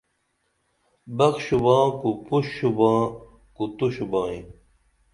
بخ 1.17 1.35
شُوباں 1.45 1.85
کُو 1.99 2.09
پُش 2.25 2.45
شُوباں 2.57 2.99
کُو 3.55 3.63
تو 3.77 3.85
شُوبائی 3.95 4.39